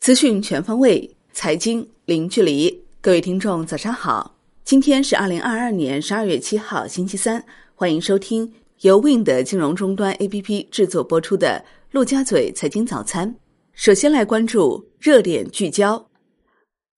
[0.00, 2.82] 资讯全方位，财经零距离。
[3.02, 4.34] 各位听众，早上好！
[4.64, 7.44] 今天是二零二二年十二月七号，星期三。
[7.74, 8.50] 欢迎收听
[8.80, 13.28] 由 Win 的金融终端 APP 制作播出的《陆家嘴财经早餐》。
[13.74, 16.02] 首先来关注热点聚焦。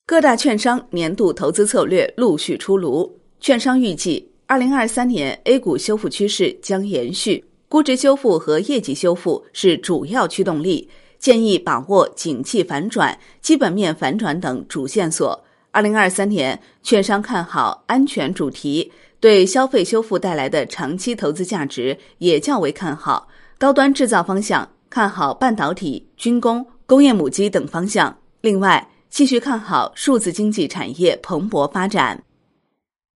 [0.06, 10.88] 各大券商年度投资策略陆续出炉，券商预计二零二三年 A 股修复趋势将延续，估值修复和业绩修复是主要驱动力。
[11.22, 15.44] 建议把握景气反转、基本面反转等主线索。
[15.70, 23.28] 二零二三年，券商看好安全主题，对消费修复带来的长期投资价值也较为看好。
[23.56, 28.18] 高端制造方向看好半导体、军工、工业母机等方向。
[28.40, 32.24] 另外，继续看好数字经济产业蓬勃发展。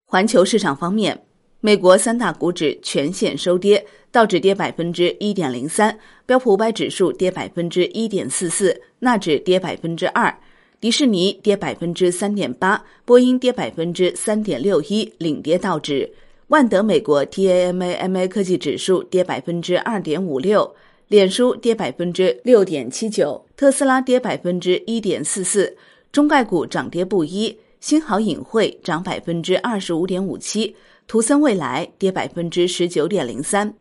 [0.05, 1.25] 环球市场方面。
[1.65, 3.83] 美国三大股指全线收跌，
[4.13, 10.39] 道指跌百分之一点零三，标普五百指数跌百分之一点四四，纳指跌百分之二，
[10.79, 16.13] 迪士尼跌百分之三点八，波音跌百分之三点六一，领跌道指。
[16.49, 20.71] 万德美国 TAMA-MA 科技指数跌百分之二点五六，
[21.09, 25.75] 脸书跌百分之六点七九，特斯拉跌百分之一点四四，
[26.13, 30.77] 中概股涨跌不一，新豪影汇涨百分之二十五点五七。
[31.07, 33.75] 图森未来跌百分之十九点零三，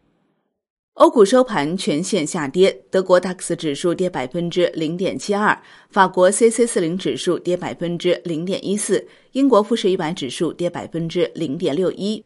[0.95, 12.23] 欧股收盘全线下跌，德国 DAX 指数跌百分之零点七二，法国 CAC 四零指数跌百分之零点一四，英国富时一百指数跌百分之零点六一。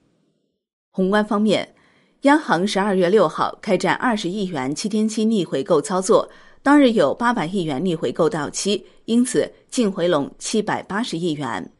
[0.92, 1.76] 宏观方面，
[2.22, 6.28] 央行十二月六号开展二十亿元七天期逆回购操作，
[6.64, 11.72] 当日有八百亿元逆回购到期，因此净回笼七百八十亿元。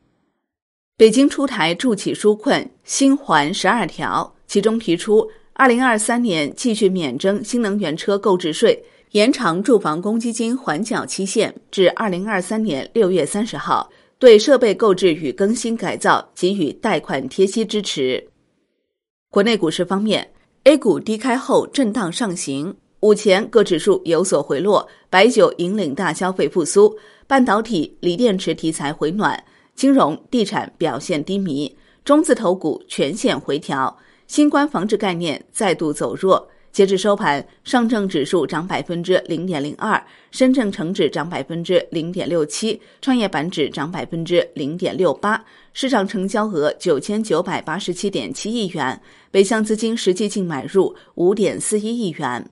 [0.98, 13.88] 北京出台助企纾困新环十二条，其中提出，二零二三年继续免征新能源车购置税，延长住房公积金还缴期限至二零二三年六月三十号，
[14.18, 18.30] 对设备购置与更新改造给予贷款贴息支持。
[19.30, 20.28] 国内股市方面
[20.64, 26.98] ，A 股低开后震荡上行，午前各指数有所回落，白酒引领大消费复苏，
[27.28, 29.44] 半导体、锂电池题材回暖。
[29.78, 33.96] 金融、地产表现低迷，中字头股全线回调，
[34.26, 36.50] 新冠防治概念再度走弱。
[36.72, 45.46] 截至收盘，上证指数涨百分之零点零二，深证成指涨百分之零点六七，创业板指涨百分之零点六八。
[45.74, 49.00] 市场成交额九千九百八十七点七亿元，
[49.30, 52.50] 北向资金实际净买入五点四一亿元。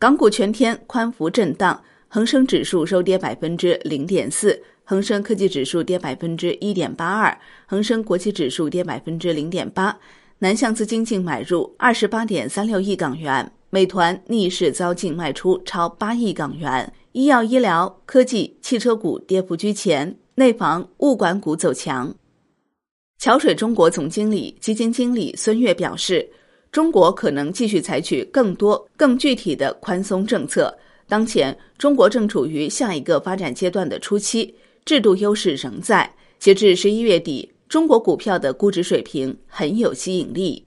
[0.00, 4.60] 港股全天宽幅震荡，恒生指数收跌百分之零点四。
[4.88, 7.36] 恒生科技指数跌百分之一点八二，
[7.66, 9.98] 恒生国企指数跌百分之零点八。
[10.38, 16.92] 南向资金净买入二十八点三六亿港元，美团逆势遭净卖出超八亿港元。
[17.10, 22.14] 医药医疗、科技、汽车股跌幅居前，内房、物管股走强。
[23.18, 26.28] 桥水中国总经理、基金经理孙悦表示，
[26.70, 30.72] 中国可能继续采取更多、更具体的宽松政策。
[31.08, 34.54] 当前，中国正处于下一个发展阶段的初期。
[34.86, 36.14] 制度优势仍在。
[36.38, 40.64] 截至十一月底，中国股票的估值水平很有吸引力。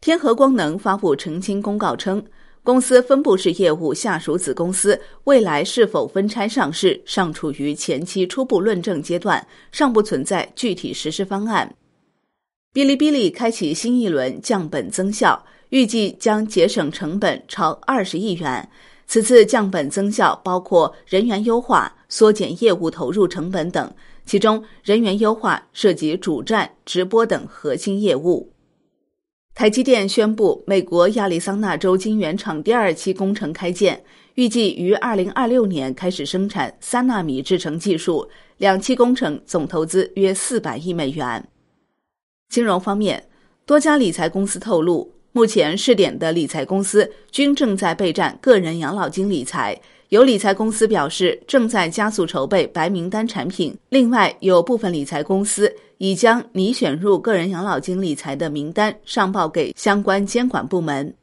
[0.00, 2.24] 天合光能发布澄清公告称，
[2.62, 11.74] 公司分布式业务下属子公司未来是否分拆上市，尚处于前期初步论证阶段，尚不存在具体实施方案。
[12.72, 18.70] 哔哩哔哩开启新一轮降本增效，预计将节省成本超二十亿元。
[19.10, 23.92] 此次降本增效包括人员优化、缩减业务投入成本等，
[24.24, 28.52] 其中人员优化涉及主站、直播等核心业务。
[29.52, 34.04] 台积电宣布，美国亚利桑那州晶圆厂第二期工程开建，
[34.34, 41.48] 预计于二零二六年开始生产三纳米制程技术，两期工程总投资约四百亿美元。
[42.48, 43.28] 金融方面，
[43.66, 45.12] 多家理财公司透露。
[45.32, 53.76] 目前试点的理财公司均正在备战个人养老金理财，有理财公司表示正在加速筹备白名单产品。
[53.90, 61.14] 另外，有部分理财公司已将拟选入个人养老金理财的名单上报给相关监管部门。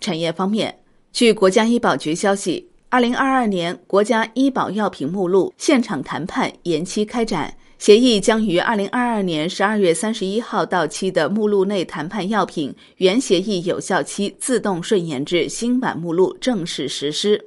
[0.00, 0.80] 产业方面，
[1.12, 7.56] 据国家医保局消息，二零二二年国家医保药品目录现场谈判延期开展。
[7.84, 17.38] 协议将于二零二二年十二月三十一号到期的目录内谈判药品原协议有效期自动顺延至新版目录正式实施。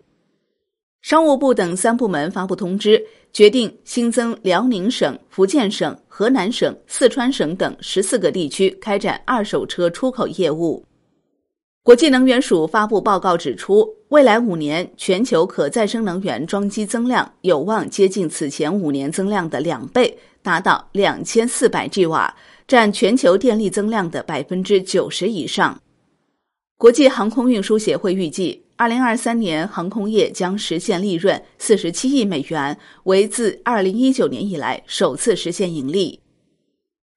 [1.02, 3.04] 商务部等三部门发布通知，
[3.34, 10.86] 决定新增辽宁省、福建省、河南省、四川省等十四个地区开展二手车出口业务。
[11.88, 22.36] 国际能源署发布报告指出，未来五年全球可再生能源装机增量有望接近此前五年增量的两倍，达到两千四百 g 瓦，
[22.68, 25.82] 占全球电力增量的百分之九十以上。
[26.78, 36.20] 国际航空运输协会预计，二零二三年航空业将实现利润四十七亿美元，为自二零一九年以来首次实现盈利。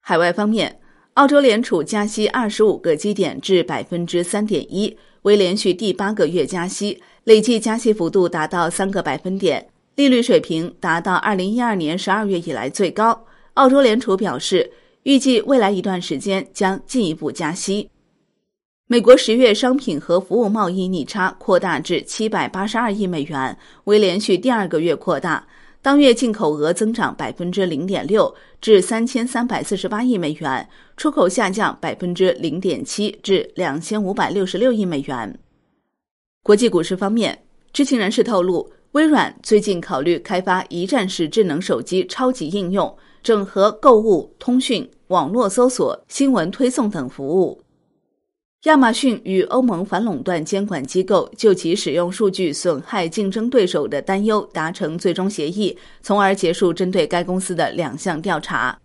[0.00, 0.79] 海外方面。
[1.20, 13.26] 澳洲联储加息二十五个基点至百分之三点一，为连续第八个月加息，累计加息幅度达到三个百分点，利率水平达到二零一二年十二月以来最高。
[13.52, 14.72] 澳洲联储表示，
[15.02, 17.90] 预计未来一段时间将进一步加息。
[18.86, 25.46] 美国十月商品和服务贸易逆差扩大至七百八十二亿美元，为连续第二个月扩大。
[25.82, 30.62] 当月进口额增长百分之零点六，至三千三百四十八亿美元；
[30.98, 35.38] 出口下降百分之零点七，至两千五百六十六亿美元。
[36.42, 37.38] 国际股市方面，
[37.72, 47.58] 知情人士透露，微软最近考虑开发一站式智能手机超级应用，整合购物、通讯、网络搜索、新闻推送等服务。
[48.64, 58.78] 亚马逊与欧盟反垄断监管机构就其使用数据损害竞争对手的担忧达成最终协议，从而结束针对该公司的两项调查。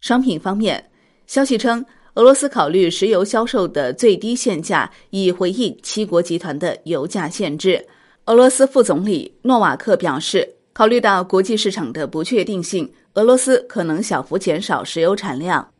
[0.00, 0.92] 商品方面，
[1.26, 1.84] 消息称，
[2.14, 7.84] 俄罗斯考虑石油销售的最低限价，以回应七国集团的油价限制。
[8.26, 15.72] 俄罗斯副总理诺瓦克表示，考虑到国际市场的不确定性，俄罗斯可能小幅减少石油产量。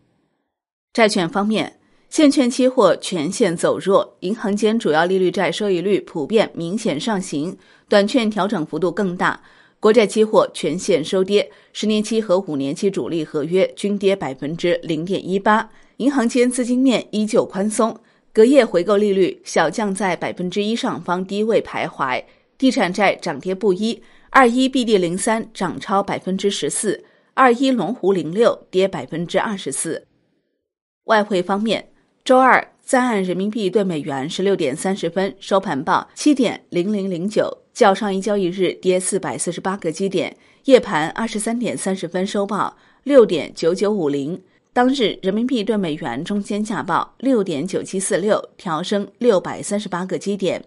[0.93, 1.78] 债券方面。
[2.09, 7.57] 现券期货全线走弱，银行间主要利率债收益率普遍明显上行，
[7.87, 9.41] 短券调整幅度更大。
[9.79, 15.71] 国债期货全线收跌，十年期和五年期主力合约均跌百分之零点一八。
[15.99, 17.97] 银行间资金面依旧宽松，
[18.33, 22.25] 隔夜回购利率小降在百分之一上方低位徘徊。
[22.57, 27.05] 地产债涨跌不一，二一 BD 零三涨超百分之十四，
[27.35, 30.07] 二一龙湖零六跌百分之二十四。
[31.05, 31.91] 外汇方面。
[32.25, 40.37] 周二，在岸人民币兑美元十六点三十分收盘报七点零零零九，较上一交易日跌四百四十八个基点。
[40.65, 44.43] 夜盘二十三点三十分收报六点九九五零，
[44.75, 50.63] 当日人民币兑美元中间价报六点九七四六，调升六百三十八个基点。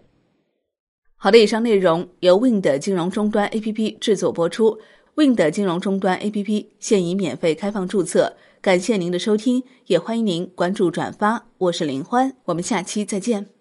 [1.16, 4.80] 好的，以上内容由 Wind 金融终端 APP 制作播出。
[5.14, 8.34] Wind 金融终端 APP 现已免费开放注册。
[8.62, 11.48] 感谢您的收听，也欢迎您关注转发。
[11.58, 13.51] 我是林欢，我们下期再见。